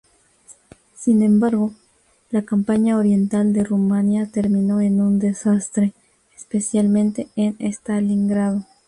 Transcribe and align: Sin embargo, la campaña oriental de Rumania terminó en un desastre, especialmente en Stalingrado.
Sin 0.95 1.21
embargo, 1.21 1.75
la 2.31 2.41
campaña 2.41 2.97
oriental 2.97 3.53
de 3.53 3.63
Rumania 3.63 4.25
terminó 4.25 4.81
en 4.81 4.99
un 4.99 5.19
desastre, 5.19 5.93
especialmente 6.35 7.27
en 7.35 7.55
Stalingrado. 7.59 8.65